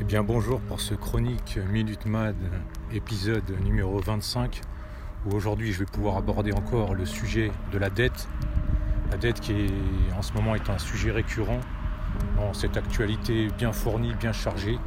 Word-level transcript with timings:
Eh 0.00 0.04
bien 0.04 0.22
bonjour 0.22 0.60
pour 0.60 0.80
ce 0.80 0.94
chronique 0.94 1.58
Minute 1.70 2.06
Mad 2.06 2.36
épisode 2.92 3.50
numéro 3.64 3.98
25 3.98 4.60
où 5.24 5.34
aujourd'hui 5.34 5.72
je 5.72 5.80
vais 5.80 5.86
pouvoir 5.86 6.16
aborder 6.16 6.52
encore 6.52 6.94
le 6.94 7.06
sujet 7.06 7.50
de 7.72 7.78
la 7.78 7.90
dette. 7.90 8.28
La 9.10 9.16
dette 9.16 9.40
qui 9.40 9.52
est, 9.52 10.12
en 10.16 10.22
ce 10.22 10.32
moment 10.32 10.54
est 10.54 10.68
un 10.68 10.78
sujet 10.78 11.10
récurrent 11.10 11.60
dans 12.36 12.52
cette 12.52 12.76
actualité 12.76 13.48
bien 13.56 13.72
fournie, 13.72 14.14
bien 14.14 14.32
chargée. 14.32 14.78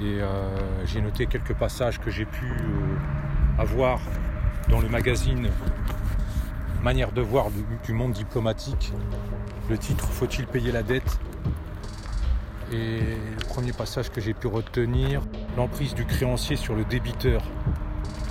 Et 0.00 0.20
euh, 0.20 0.86
j'ai 0.86 1.00
noté 1.00 1.26
quelques 1.26 1.54
passages 1.54 2.00
que 2.00 2.10
j'ai 2.10 2.24
pu 2.24 2.46
euh, 2.46 3.60
avoir 3.60 4.00
dans 4.68 4.80
le 4.80 4.88
magazine 4.88 5.48
Manière 6.82 7.12
de 7.12 7.20
voir 7.20 7.48
du 7.84 7.92
monde 7.92 8.12
diplomatique. 8.12 8.92
Le 9.68 9.76
titre 9.76 10.06
Faut-il 10.06 10.46
payer 10.46 10.72
la 10.72 10.82
dette? 10.82 11.18
Et 12.72 13.18
premier 13.60 13.72
passage 13.74 14.08
que 14.08 14.22
j'ai 14.22 14.32
pu 14.32 14.46
retenir, 14.46 15.20
l'emprise 15.54 15.92
du 15.92 16.06
créancier 16.06 16.56
sur 16.56 16.74
le 16.74 16.82
débiteur. 16.86 17.42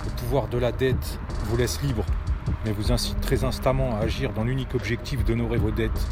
Le 0.04 0.10
pouvoir 0.16 0.48
de 0.48 0.58
la 0.58 0.72
dette 0.72 1.20
vous 1.44 1.56
laisse 1.56 1.80
libre, 1.82 2.04
mais 2.64 2.72
vous 2.72 2.90
incite 2.90 3.20
très 3.20 3.44
instamment 3.44 3.94
à 3.94 4.00
agir 4.00 4.32
dans 4.32 4.42
l'unique 4.42 4.74
objectif 4.74 5.24
d'honorer 5.24 5.58
vos 5.58 5.70
dettes. 5.70 6.04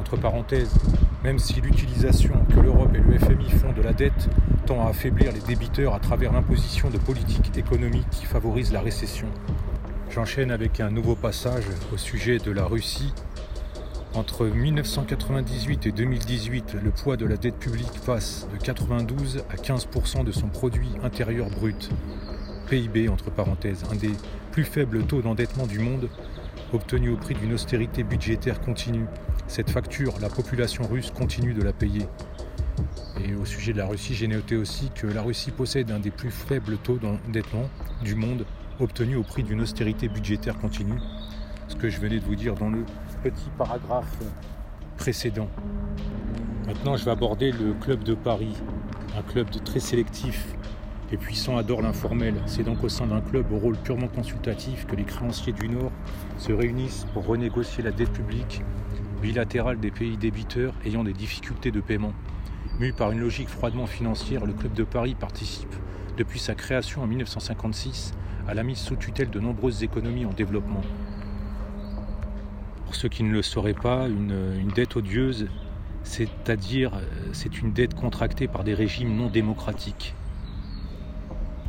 Entre 0.00 0.16
parenthèses, 0.16 0.74
même 1.22 1.38
si 1.38 1.60
l'utilisation 1.60 2.34
que 2.52 2.58
l'Europe 2.58 2.90
et 2.96 2.98
le 2.98 3.16
FMI 3.20 3.50
font 3.50 3.72
de 3.72 3.82
la 3.82 3.92
dette 3.92 4.28
tend 4.66 4.84
à 4.84 4.90
affaiblir 4.90 5.30
les 5.30 5.38
débiteurs 5.38 5.94
à 5.94 6.00
travers 6.00 6.32
l'imposition 6.32 6.90
de 6.90 6.98
politiques 6.98 7.56
économiques 7.56 8.10
qui 8.10 8.24
favorisent 8.24 8.72
la 8.72 8.80
récession. 8.80 9.28
J'enchaîne 10.10 10.50
avec 10.50 10.80
un 10.80 10.90
nouveau 10.90 11.14
passage 11.14 11.66
au 11.92 11.98
sujet 11.98 12.38
de 12.38 12.50
la 12.50 12.64
Russie 12.64 13.14
entre 14.14 14.46
1998 14.46 15.86
et 15.86 15.92
2018, 15.92 16.76
le 16.82 16.90
poids 16.90 17.16
de 17.16 17.26
la 17.26 17.36
dette 17.36 17.58
publique 17.58 18.00
passe 18.06 18.46
de 18.52 18.58
92 18.58 19.44
à 19.50 19.56
15% 19.56 20.24
de 20.24 20.30
son 20.30 20.46
produit 20.48 20.90
intérieur 21.02 21.50
brut. 21.50 21.90
PIB, 22.68 23.08
entre 23.08 23.30
parenthèses, 23.30 23.84
un 23.90 23.96
des 23.96 24.12
plus 24.52 24.64
faibles 24.64 25.04
taux 25.04 25.20
d'endettement 25.20 25.66
du 25.66 25.80
monde, 25.80 26.08
obtenu 26.72 27.10
au 27.10 27.16
prix 27.16 27.34
d'une 27.34 27.52
austérité 27.52 28.04
budgétaire 28.04 28.60
continue. 28.60 29.06
Cette 29.48 29.70
facture, 29.70 30.14
la 30.20 30.28
population 30.28 30.86
russe 30.86 31.10
continue 31.10 31.52
de 31.52 31.62
la 31.62 31.72
payer. 31.72 32.06
Et 33.24 33.34
au 33.34 33.44
sujet 33.44 33.72
de 33.72 33.78
la 33.78 33.86
Russie, 33.86 34.14
j'ai 34.14 34.28
noté 34.28 34.56
aussi 34.56 34.90
que 34.94 35.08
la 35.08 35.22
Russie 35.22 35.50
possède 35.50 35.90
un 35.90 35.98
des 35.98 36.10
plus 36.10 36.30
faibles 36.30 36.76
taux 36.78 36.98
d'endettement 36.98 37.68
du 38.02 38.14
monde, 38.14 38.46
obtenu 38.78 39.16
au 39.16 39.22
prix 39.22 39.42
d'une 39.42 39.60
austérité 39.60 40.08
budgétaire 40.08 40.58
continue. 40.58 41.00
Ce 41.68 41.76
que 41.76 41.88
je 41.88 41.98
venais 41.98 42.20
de 42.20 42.24
vous 42.24 42.36
dire 42.36 42.54
dans 42.54 42.70
le 42.70 42.84
petit 43.24 43.48
paragraphe 43.56 44.18
précédent. 44.98 45.48
Maintenant, 46.66 46.94
je 46.94 47.06
vais 47.06 47.10
aborder 47.10 47.52
le 47.52 47.72
club 47.72 48.04
de 48.04 48.12
Paris, 48.12 48.54
un 49.16 49.22
club 49.22 49.48
très 49.64 49.80
sélectif. 49.80 50.54
Les 51.10 51.16
puissants 51.16 51.56
adorent 51.56 51.80
l'informel. 51.80 52.34
C'est 52.44 52.64
donc 52.64 52.84
au 52.84 52.90
sein 52.90 53.06
d'un 53.06 53.22
club 53.22 53.50
au 53.50 53.56
rôle 53.56 53.78
purement 53.78 54.08
consultatif 54.08 54.86
que 54.86 54.94
les 54.94 55.04
créanciers 55.04 55.54
du 55.54 55.70
Nord 55.70 55.90
se 56.36 56.52
réunissent 56.52 57.06
pour 57.14 57.24
renégocier 57.24 57.82
la 57.82 57.92
dette 57.92 58.12
publique 58.12 58.60
bilatérale 59.22 59.80
des 59.80 59.90
pays 59.90 60.18
débiteurs 60.18 60.74
ayant 60.84 61.02
des 61.02 61.14
difficultés 61.14 61.70
de 61.70 61.80
paiement. 61.80 62.12
Mu 62.78 62.92
par 62.92 63.10
une 63.10 63.20
logique 63.20 63.48
froidement 63.48 63.86
financière, 63.86 64.44
le 64.44 64.52
club 64.52 64.74
de 64.74 64.84
Paris 64.84 65.14
participe, 65.14 65.74
depuis 66.18 66.40
sa 66.40 66.54
création 66.54 67.02
en 67.02 67.06
1956, 67.06 68.12
à 68.46 68.52
la 68.52 68.62
mise 68.62 68.78
sous 68.78 68.96
tutelle 68.96 69.30
de 69.30 69.40
nombreuses 69.40 69.82
économies 69.82 70.26
en 70.26 70.32
développement. 70.32 70.82
Pour 72.84 72.94
ceux 72.94 73.08
qui 73.08 73.22
ne 73.22 73.32
le 73.32 73.42
sauraient 73.42 73.74
pas, 73.74 74.08
une, 74.08 74.68
dette 74.74 74.96
odieuse, 74.96 75.48
c'est-à-dire 76.02 76.94
euh, 76.94 77.02
c'est 77.32 77.60
une 77.60 77.72
dette 77.72 77.94
contractée 77.94 78.46
par 78.46 78.64
des 78.64 78.74
régimes 78.74 79.16
non 79.16 79.28
démocratiques. 79.28 80.14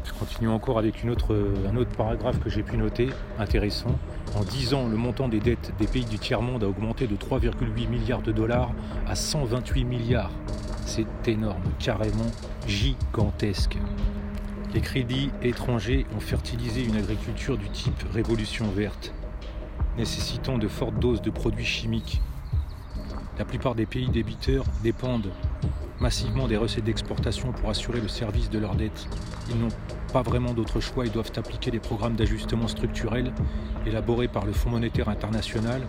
Je 0.04 0.14
continue 0.14 0.50
encore 0.50 0.78
avec 0.78 1.04
un 1.04 1.10
autre 1.10 1.98
paragraphe 1.98 2.40
que 2.40 2.50
j'ai 2.50 2.62
pu 2.62 2.78
noter, 2.78 3.10
intéressant. 3.40 3.98
En 4.36 4.44
10 4.44 4.74
ans, 4.74 4.88
le 4.88 4.98
montant 4.98 5.28
des 5.28 5.40
dettes 5.40 5.74
des 5.80 5.88
pays 5.88 6.06
du 6.06 6.20
tiers-monde 6.20 6.64
a 6.64 6.68
augmenté 6.68 7.08
de 7.08 7.16
3,8 7.16 7.88
milliards 7.88 8.22
de 8.22 8.32
dollars 8.32 8.72
à 9.08 9.16
128 9.16 9.84
milliards. 9.84 10.32
C'est 10.86 11.28
énorme, 11.28 11.64
carrément 11.80 12.32
gigantesque. 12.68 13.78
Les 14.74 14.82
crédits 14.82 15.32
étrangers 15.42 16.06
ont 16.16 16.20
fertilisé 16.20 16.84
une 16.84 16.98
agriculture 16.98 17.58
du 17.58 17.70
type 17.70 18.04
révolution 18.14 18.70
verte 18.70 19.14
nécessitant 19.98 20.58
de 20.58 20.68
fortes 20.68 21.00
doses 21.00 21.22
de 21.22 21.30
produits 21.30 21.66
chimiques. 21.66 22.22
La 23.38 23.46
plupart 23.46 23.76
des 23.76 23.86
pays 23.86 24.10
débiteurs 24.10 24.66
dépendent 24.84 25.32
massivement 26.00 26.48
des 26.48 26.58
recettes 26.58 26.84
d'exportation 26.84 27.52
pour 27.52 27.70
assurer 27.70 28.02
le 28.02 28.08
service 28.08 28.50
de 28.50 28.60
leurs 28.60 28.76
dettes. 28.76 29.08
Ils 29.50 29.58
n'ont 29.58 29.70
pas 30.12 30.22
vraiment 30.22 30.54
d'autre 30.54 30.80
choix 30.80 31.06
et 31.06 31.10
doivent 31.10 31.32
appliquer 31.36 31.72
des 31.72 31.80
programmes 31.80 32.16
d'ajustement 32.16 32.68
structurel 32.68 33.34
élaborés 33.86 34.28
par 34.28 34.46
le 34.46 34.54
Fonds 34.54 34.70
monétaire 34.70 35.10
international 35.10 35.82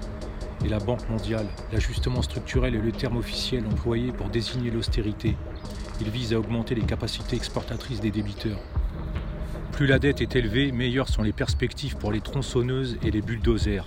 et 0.64 0.68
la 0.68 0.78
Banque 0.78 1.08
mondiale. 1.08 1.46
L'ajustement 1.72 2.22
structurel 2.22 2.74
est 2.74 2.80
le 2.80 2.92
terme 2.92 3.16
officiel 3.16 3.64
employé 3.66 4.12
pour 4.12 4.28
désigner 4.28 4.70
l'austérité. 4.70 5.36
Il 6.00 6.10
vise 6.10 6.32
à 6.32 6.38
augmenter 6.38 6.74
les 6.74 6.82
capacités 6.82 7.36
exportatrices 7.36 8.00
des 8.00 8.10
débiteurs. 8.10 8.58
Plus 9.76 9.86
la 9.86 9.98
dette 9.98 10.22
est 10.22 10.36
élevée, 10.36 10.72
meilleures 10.72 11.10
sont 11.10 11.22
les 11.22 11.34
perspectives 11.34 11.98
pour 11.98 12.10
les 12.10 12.22
tronçonneuses 12.22 12.96
et 13.02 13.10
les 13.10 13.20
bulldozers. 13.20 13.84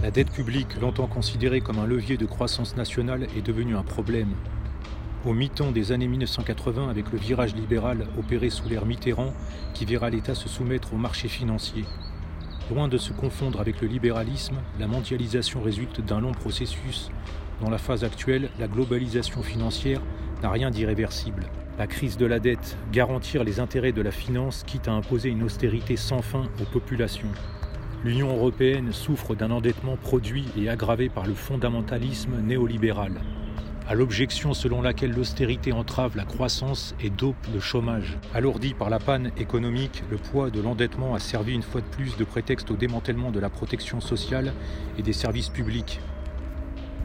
La 0.00 0.10
dette 0.10 0.30
publique, 0.30 0.80
longtemps 0.80 1.08
considérée 1.08 1.60
comme 1.60 1.78
un 1.78 1.84
levier 1.84 2.16
de 2.16 2.24
croissance 2.24 2.74
nationale, 2.74 3.26
est 3.36 3.46
devenue 3.46 3.76
un 3.76 3.82
problème. 3.82 4.30
Au 5.26 5.34
mi-temps 5.34 5.72
des 5.72 5.92
années 5.92 6.08
1980, 6.08 6.88
avec 6.88 7.12
le 7.12 7.18
virage 7.18 7.54
libéral 7.54 8.06
opéré 8.18 8.48
sous 8.48 8.66
l'ère 8.66 8.86
Mitterrand, 8.86 9.34
qui 9.74 9.84
verra 9.84 10.08
l'État 10.08 10.34
se 10.34 10.48
soumettre 10.48 10.94
au 10.94 10.96
marché 10.96 11.28
financier. 11.28 11.84
Loin 12.70 12.88
de 12.88 12.96
se 12.96 13.12
confondre 13.12 13.60
avec 13.60 13.82
le 13.82 13.88
libéralisme, 13.88 14.56
la 14.80 14.86
mondialisation 14.86 15.60
résulte 15.60 16.00
d'un 16.00 16.20
long 16.20 16.32
processus. 16.32 17.10
Dans 17.60 17.68
la 17.68 17.76
phase 17.76 18.04
actuelle, 18.04 18.48
la 18.58 18.68
globalisation 18.68 19.42
financière 19.42 20.00
n'a 20.42 20.48
rien 20.48 20.70
d'irréversible 20.70 21.42
la 21.78 21.86
crise 21.86 22.16
de 22.16 22.24
la 22.24 22.38
dette, 22.38 22.76
garantir 22.90 23.44
les 23.44 23.60
intérêts 23.60 23.92
de 23.92 24.00
la 24.00 24.10
finance, 24.10 24.64
quitte 24.66 24.88
à 24.88 24.92
imposer 24.92 25.28
une 25.28 25.42
austérité 25.42 25.96
sans 25.96 26.22
fin 26.22 26.44
aux 26.60 26.64
populations. 26.64 27.30
L'Union 28.02 28.34
européenne 28.34 28.92
souffre 28.92 29.34
d'un 29.34 29.50
endettement 29.50 29.96
produit 29.96 30.46
et 30.56 30.70
aggravé 30.70 31.08
par 31.08 31.26
le 31.26 31.34
fondamentalisme 31.34 32.40
néolibéral, 32.40 33.20
à 33.88 33.94
l'objection 33.94 34.54
selon 34.54 34.80
laquelle 34.80 35.12
l'austérité 35.12 35.72
entrave 35.72 36.16
la 36.16 36.24
croissance 36.24 36.94
et 37.00 37.10
dope 37.10 37.46
le 37.52 37.60
chômage. 37.60 38.16
Alourdi 38.32 38.72
par 38.72 38.88
la 38.88 38.98
panne 38.98 39.30
économique, 39.36 40.02
le 40.10 40.16
poids 40.16 40.50
de 40.50 40.60
l'endettement 40.62 41.14
a 41.14 41.18
servi 41.18 41.52
une 41.52 41.62
fois 41.62 41.82
de 41.82 41.86
plus 41.86 42.16
de 42.16 42.24
prétexte 42.24 42.70
au 42.70 42.76
démantèlement 42.76 43.30
de 43.30 43.40
la 43.40 43.50
protection 43.50 44.00
sociale 44.00 44.54
et 44.98 45.02
des 45.02 45.12
services 45.12 45.50
publics, 45.50 46.00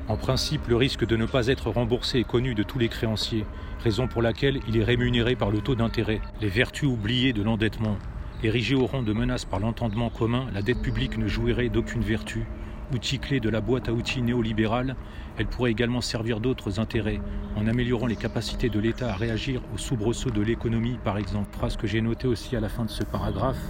en 0.07 0.17
principe, 0.17 0.67
le 0.67 0.75
risque 0.75 1.06
de 1.06 1.16
ne 1.16 1.25
pas 1.25 1.47
être 1.47 1.69
remboursé 1.69 2.19
est 2.19 2.28
connu 2.28 2.56
de 2.56 2.63
tous 2.63 2.79
les 2.79 2.89
créanciers, 2.89 3.45
raison 3.84 4.07
pour 4.07 4.22
laquelle 4.22 4.59
il 4.67 4.78
est 4.78 4.84
rémunéré 4.84 5.35
par 5.35 5.51
le 5.51 5.62
taux 5.62 5.75
d'intérêt. 5.75 6.22
Les 6.41 6.50
vertus 6.50 6.89
oubliées 6.89 7.34
de 7.34 7.44
l'endettement. 7.44 7.97
Érigée 8.44 8.75
au 8.75 8.88
rang 8.88 9.03
de 9.03 9.13
menace 9.13 9.45
par 9.45 9.59
l'entendement 9.59 10.09
commun, 10.09 10.47
la 10.53 10.62
dette 10.62 10.81
publique 10.81 11.17
ne 11.17 11.28
jouirait 11.28 11.69
d'aucune 11.69 12.01
vertu. 12.01 12.45
Outil 12.94 13.19
clé 13.19 13.39
de 13.39 13.50
la 13.50 13.62
boîte 13.62 13.88
à 13.88 13.94
outils 13.94 14.22
néolibérale, 14.22 14.95
elle 15.38 15.47
pourrait 15.47 15.72
également 15.72 16.01
servir 16.01 16.41
d'autres 16.41 16.79
intérêts, 16.79 17.22
en 17.56 17.68
améliorant 17.68 18.07
les 18.07 18.18
capacités 18.18 18.69
de 18.69 18.79
l'État 18.79 19.13
à 19.13 19.16
réagir 19.16 19.62
aux 19.73 19.78
soubresauts 19.78 20.31
de 20.31 20.41
l'économie, 20.41 20.97
par 21.03 21.18
exemple. 21.18 21.56
Phrase 21.56 21.78
que 21.78 21.88
j'ai 21.88 22.01
notée 22.01 22.28
aussi 22.28 22.56
à 22.56 22.59
la 22.59 22.69
fin 22.69 22.83
de 22.83 22.89
ce 22.89 23.03
paragraphe 23.03 23.62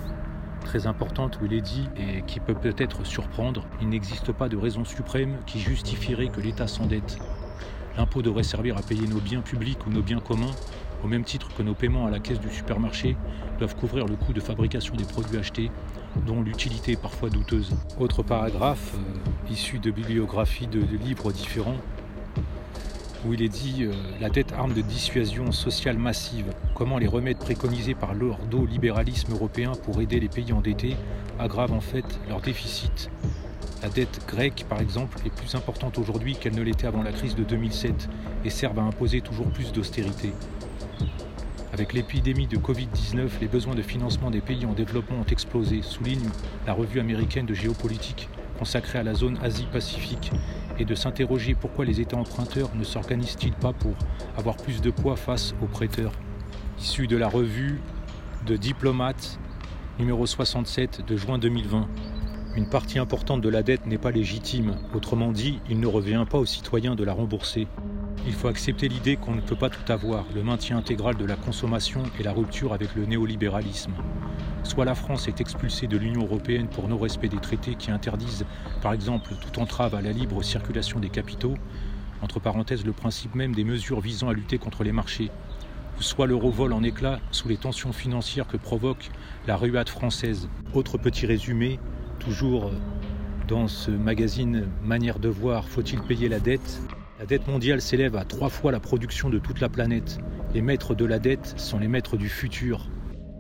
très 0.72 0.88
importante 0.88 1.38
où 1.42 1.46
il 1.48 1.54
est 1.54 1.60
dit, 1.60 1.90
et 1.98 2.22
qui 2.22 2.40
peut 2.40 2.54
peut-être 2.54 3.06
surprendre, 3.06 3.66
il 3.82 3.90
n'existe 3.90 4.32
pas 4.32 4.48
de 4.48 4.56
raison 4.56 4.86
suprême 4.86 5.36
qui 5.46 5.60
justifierait 5.60 6.30
que 6.30 6.40
l'État 6.40 6.66
s'endette. 6.66 7.18
L'impôt 7.98 8.22
devrait 8.22 8.44
servir 8.44 8.78
à 8.78 8.82
payer 8.82 9.06
nos 9.06 9.20
biens 9.20 9.42
publics 9.42 9.86
ou 9.86 9.90
nos 9.90 10.02
biens 10.02 10.22
communs, 10.22 10.56
au 11.04 11.10
même 11.10 11.26
titre 11.26 11.50
que 11.58 11.62
nos 11.62 11.74
paiements 11.74 12.06
à 12.06 12.10
la 12.10 12.20
caisse 12.20 12.40
du 12.40 12.50
supermarché 12.50 13.18
doivent 13.60 13.76
couvrir 13.76 14.06
le 14.06 14.16
coût 14.16 14.32
de 14.32 14.40
fabrication 14.40 14.96
des 14.96 15.04
produits 15.04 15.38
achetés, 15.38 15.72
dont 16.26 16.42
l'utilité 16.42 16.94
est 16.94 17.02
parfois 17.02 17.30
douteuse. 17.30 17.76
Autre 18.00 18.24
paragraphe, 18.24 18.94
euh, 18.96 19.52
issu 19.52 19.78
de 19.78 19.92
bibliographies 19.92 20.68
de 20.68 20.80
livres 21.04 21.34
différents, 21.34 21.82
où 23.26 23.34
il 23.34 23.42
est 23.42 23.50
dit 23.50 23.84
euh, 23.84 23.94
la 24.20 24.30
dette 24.30 24.54
arme 24.54 24.74
de 24.74 24.82
dissuasion 24.82 25.52
sociale 25.52 25.98
massive. 25.98 26.54
Comment 26.76 26.98
les 26.98 27.08
remèdes 27.08 27.38
préconisés 27.38 27.96
par 27.96 28.14
l'ordo-libéralisme 28.14 29.34
européen 29.34 29.74
pour 29.84 30.02
aider 30.02 30.20
les 30.20 30.30
pays 30.30 30.54
endettés 30.54 30.96
aggravent 31.40 31.74
en 31.74 31.82
fait 31.82 32.06
leur 32.30 32.42
déficit. 32.42 33.10
La 33.82 33.90
dette 33.90 34.22
grecque, 34.28 34.66
par 34.70 34.80
exemple, 34.80 35.18
est 35.26 35.34
plus 35.34 35.56
importante 35.56 35.98
aujourd'hui 35.98 36.36
qu'elle 36.36 36.56
ne 36.56 36.62
l'était 36.62 36.88
avant 36.88 37.04
la 37.04 37.12
crise 37.12 37.36
de 37.36 37.44
2007 37.44 38.10
et 38.46 38.50
servent 38.50 38.80
à 38.80 38.84
imposer 38.84 39.22
toujours 39.22 39.48
plus 39.48 39.72
d'austérité. 39.72 40.34
Avec 41.74 41.94
l'épidémie 41.94 42.48
de 42.48 42.58
Covid-19, 42.58 43.30
les 43.40 43.48
besoins 43.48 43.76
de 43.76 43.82
financement 43.82 44.30
des 44.30 44.42
pays 44.42 44.66
en 44.66 44.74
développement 44.74 45.22
ont 45.22 45.32
explosé, 45.32 45.82
souligne 45.82 46.30
la 46.68 46.74
revue 46.74 47.00
américaine 47.00 47.46
de 47.46 47.54
géopolitique 47.54 48.30
consacrée 48.60 49.00
à 49.00 49.04
la 49.04 49.16
zone 49.16 49.40
Asie-Pacifique 49.42 50.32
et 50.80 50.86
de 50.86 50.96
s'interroger 50.96 51.56
pourquoi 51.56 51.86
les 51.86 52.02
États 52.02 52.18
emprunteurs 52.18 52.70
ne 52.76 52.84
s'organisent-ils 52.84 53.54
pas 53.54 53.74
pour 53.74 53.94
avoir 54.38 54.58
plus 54.58 54.82
de 54.82 54.92
poids 54.92 55.16
face 55.16 55.54
aux 55.62 55.68
prêteurs. 55.68 56.14
Issu 56.80 57.08
de 57.08 57.18
la 57.18 57.28
revue 57.28 57.82
de 58.46 58.56
Diplomate 58.56 59.40
numéro 60.00 60.26
67 60.26 61.06
de 61.06 61.16
juin 61.16 61.38
2020. 61.38 61.88
Une 62.56 62.68
partie 62.68 63.00
importante 63.00 63.42
de 63.42 63.50
la 63.50 63.64
dette 63.64 63.86
n'est 63.86 63.98
pas 63.98 64.12
légitime, 64.12 64.76
autrement 64.94 65.32
dit, 65.32 65.60
il 65.70 65.80
ne 65.80 65.88
revient 65.88 66.26
pas 66.30 66.38
aux 66.38 66.46
citoyens 66.46 66.96
de 66.96 67.04
la 67.04 67.14
rembourser. 67.14 67.68
Il 68.26 68.34
faut 68.34 68.48
accepter 68.48 68.88
l'idée 68.88 69.16
qu'on 69.16 69.36
ne 69.36 69.42
peut 69.42 69.56
pas 69.56 69.70
tout 69.70 69.90
avoir, 69.92 70.26
le 70.36 70.44
maintien 70.44 70.78
intégral 70.78 71.16
de 71.16 71.26
la 71.26 71.36
consommation 71.36 72.04
et 72.20 72.24
la 72.24 72.34
rupture 72.34 72.74
avec 72.74 72.96
le 72.96 73.06
néolibéralisme. 73.06 73.94
Soit 74.64 74.86
la 74.86 74.96
France 74.96 75.28
est 75.28 75.42
expulsée 75.42 75.88
de 75.88 75.98
l'Union 75.98 76.22
européenne 76.24 76.68
pour 76.68 76.88
non-respect 76.88 77.30
des 77.30 77.40
traités 77.40 77.76
qui 77.76 77.92
interdisent, 77.92 78.46
par 78.82 78.94
exemple, 78.94 79.34
toute 79.42 79.58
entrave 79.58 79.96
à 79.96 80.02
la 80.02 80.12
libre 80.12 80.44
circulation 80.44 81.00
des 81.00 81.10
capitaux, 81.10 81.56
entre 82.22 82.40
parenthèses 82.40 82.86
le 82.86 82.94
principe 82.94 83.36
même 83.36 83.54
des 83.54 83.64
mesures 83.64 84.00
visant 84.00 84.30
à 84.30 84.34
lutter 84.34 84.58
contre 84.60 84.84
les 84.84 84.92
marchés, 84.92 85.32
ou 85.98 86.02
soit 86.02 86.28
l'euro 86.28 86.52
vole 86.52 86.74
en 86.74 86.84
éclats 86.84 87.20
sous 87.32 87.50
les 87.50 87.58
tensions 87.58 87.92
financières 87.92 88.48
que 88.48 88.58
provoque 88.58 89.10
la 89.48 89.58
ruade 89.58 89.90
française. 89.90 90.48
Autre 90.74 90.98
petit 90.98 91.26
résumé, 91.26 91.80
toujours 92.20 92.72
dans 93.48 93.68
ce 93.68 93.92
magazine 93.92 94.68
Manière 94.84 95.20
de 95.20 95.28
voir, 95.28 95.68
faut-il 95.68 96.02
payer 96.02 96.30
la 96.30 96.40
dette? 96.40 96.82
La 97.20 97.26
dette 97.26 97.48
mondiale 97.48 97.82
s'élève 97.82 98.16
à 98.16 98.24
trois 98.24 98.50
fois 98.50 98.72
la 98.72 98.80
production 98.80 99.30
de 99.30 99.40
toute 99.40 99.60
la 99.60 99.70
planète. 99.70 100.20
Les 100.54 100.62
maîtres 100.62 100.96
de 100.96 101.06
la 101.06 101.20
dette 101.20 101.54
sont 101.58 101.80
les 101.80 101.88
maîtres 101.88 102.18
du 102.18 102.30
futur. 102.30 102.88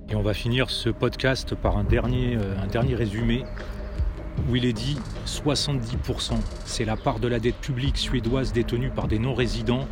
Et 0.09 0.15
on 0.15 0.21
va 0.21 0.33
finir 0.33 0.69
ce 0.69 0.89
podcast 0.89 1.55
par 1.55 1.77
un 1.77 1.83
dernier, 1.83 2.35
euh, 2.35 2.55
un 2.61 2.67
dernier 2.67 2.95
résumé 2.95 3.43
où 4.49 4.55
il 4.55 4.65
est 4.65 4.73
dit 4.73 4.97
70%. 5.25 6.33
C'est 6.65 6.85
la 6.85 6.97
part 6.97 7.19
de 7.19 7.27
la 7.27 7.39
dette 7.39 7.57
publique 7.57 7.97
suédoise 7.97 8.53
détenue 8.53 8.89
par 8.89 9.07
des 9.07 9.19
non-résidents. 9.19 9.87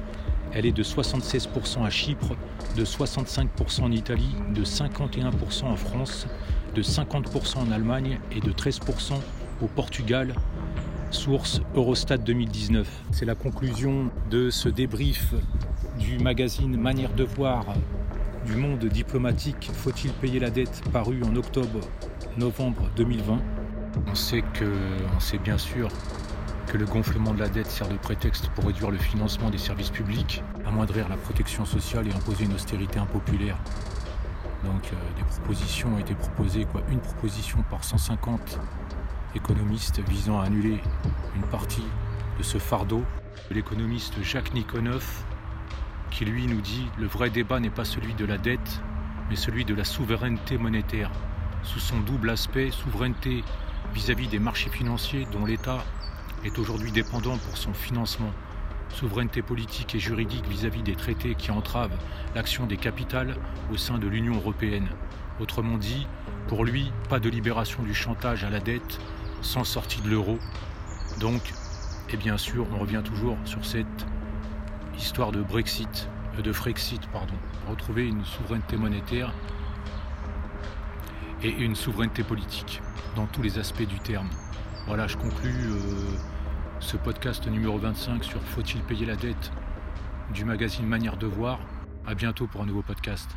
Elle 0.53 0.65
est 0.65 0.71
de 0.71 0.83
76% 0.83 1.85
à 1.85 1.89
Chypre, 1.89 2.35
de 2.75 2.83
65% 2.83 3.81
en 3.83 3.91
Italie, 3.91 4.35
de 4.53 4.63
51% 4.63 5.65
en 5.65 5.75
France, 5.75 6.27
de 6.75 6.81
50% 6.81 7.59
en 7.59 7.71
Allemagne 7.71 8.19
et 8.31 8.39
de 8.39 8.51
13% 8.51 9.13
au 9.61 9.67
Portugal 9.67 10.33
source 11.11 11.61
Eurostat 11.75 12.17
2019. 12.17 12.87
C'est 13.11 13.25
la 13.25 13.35
conclusion 13.35 14.11
de 14.29 14.49
ce 14.49 14.69
débrief 14.69 15.33
du 15.97 16.19
magazine 16.19 16.77
Manière 16.77 17.13
de 17.13 17.23
voir 17.23 17.65
du 18.45 18.55
monde 18.55 18.85
diplomatique 18.85 19.69
Faut-il 19.73 20.11
payer 20.13 20.39
la 20.39 20.49
dette 20.49 20.81
paru 20.91 21.21
en 21.23 21.35
octobre-novembre 21.35 22.89
2020. 22.95 23.39
On 24.07 24.15
sait 24.15 24.43
bien 25.43 25.57
sûr 25.57 25.89
que 26.67 26.77
le 26.77 26.85
gonflement 26.85 27.33
de 27.33 27.39
la 27.39 27.49
dette 27.49 27.67
sert 27.67 27.87
de 27.87 27.97
prétexte 27.97 28.49
pour 28.49 28.65
réduire 28.65 28.91
le 28.91 28.97
financement 28.97 29.49
des 29.49 29.57
services 29.57 29.89
publics, 29.89 30.43
amoindrir 30.65 31.09
la 31.09 31.17
protection 31.17 31.65
sociale 31.65 32.07
et 32.07 32.13
imposer 32.13 32.45
une 32.45 32.53
austérité 32.53 32.99
impopulaire. 32.99 33.57
Donc 34.63 34.91
euh, 34.91 34.95
des 35.17 35.23
propositions 35.23 35.95
ont 35.95 35.99
été 35.99 36.13
proposées, 36.13 36.65
quoi, 36.65 36.81
une 36.91 36.99
proposition 36.99 37.63
par 37.69 37.83
150 37.83 38.59
économiste 39.35 39.99
visant 40.07 40.39
à 40.39 40.45
annuler 40.45 40.79
une 41.35 41.43
partie 41.43 41.85
de 42.37 42.43
ce 42.43 42.57
fardeau. 42.57 43.03
L'économiste 43.51 44.21
Jacques 44.21 44.53
Nikonov, 44.53 45.23
qui 46.11 46.25
lui 46.25 46.47
nous 46.47 46.61
dit 46.61 46.85
le 46.97 47.07
vrai 47.07 47.29
débat 47.29 47.59
n'est 47.59 47.69
pas 47.69 47.85
celui 47.85 48.13
de 48.13 48.25
la 48.25 48.37
dette, 48.37 48.81
mais 49.29 49.35
celui 49.35 49.65
de 49.65 49.73
la 49.73 49.83
souveraineté 49.83 50.57
monétaire, 50.57 51.11
sous 51.63 51.79
son 51.79 51.99
double 51.99 52.29
aspect, 52.29 52.71
souveraineté 52.71 53.43
vis-à-vis 53.93 54.27
des 54.27 54.39
marchés 54.39 54.69
financiers 54.69 55.27
dont 55.31 55.45
l'État 55.45 55.83
est 56.43 56.57
aujourd'hui 56.57 56.91
dépendant 56.91 57.37
pour 57.37 57.57
son 57.57 57.73
financement, 57.73 58.31
souveraineté 58.89 59.41
politique 59.41 59.95
et 59.95 59.99
juridique 59.99 60.47
vis-à-vis 60.47 60.83
des 60.83 60.95
traités 60.95 61.35
qui 61.35 61.51
entravent 61.51 61.97
l'action 62.35 62.65
des 62.65 62.77
capitales 62.77 63.35
au 63.71 63.77
sein 63.77 63.97
de 63.97 64.07
l'Union 64.07 64.35
européenne. 64.35 64.87
Autrement 65.39 65.77
dit, 65.77 66.07
pour 66.47 66.65
lui, 66.65 66.91
pas 67.07 67.19
de 67.19 67.29
libération 67.29 67.83
du 67.83 67.93
chantage 67.93 68.43
à 68.43 68.49
la 68.49 68.59
dette, 68.59 68.99
sans 69.41 69.63
sortie 69.63 70.01
de 70.01 70.09
l'euro. 70.09 70.39
Donc, 71.19 71.53
et 72.11 72.17
bien 72.17 72.37
sûr, 72.37 72.65
on 72.73 72.79
revient 72.79 73.01
toujours 73.03 73.37
sur 73.45 73.65
cette 73.65 74.05
histoire 74.99 75.31
de 75.31 75.41
Brexit, 75.41 76.09
euh, 76.37 76.41
de 76.41 76.51
Frexit, 76.51 77.01
pardon. 77.11 77.33
Retrouver 77.69 78.05
une 78.05 78.23
souveraineté 78.25 78.75
monétaire 78.75 79.33
et 81.41 81.49
une 81.49 81.75
souveraineté 81.75 82.23
politique 82.23 82.81
dans 83.15 83.25
tous 83.25 83.41
les 83.41 83.57
aspects 83.57 83.87
du 83.87 83.99
terme. 83.99 84.29
Voilà, 84.87 85.07
je 85.07 85.15
conclus 85.15 85.71
euh, 85.71 85.77
ce 86.79 86.97
podcast 86.97 87.47
numéro 87.47 87.77
25 87.77 88.23
sur 88.23 88.41
Faut-il 88.41 88.81
payer 88.81 89.05
la 89.05 89.15
dette 89.15 89.51
du 90.33 90.43
magazine 90.43 90.85
Manière 90.85 91.17
de 91.17 91.27
voir. 91.27 91.59
À 92.05 92.13
bientôt 92.13 92.47
pour 92.47 92.61
un 92.61 92.65
nouveau 92.65 92.81
podcast. 92.81 93.29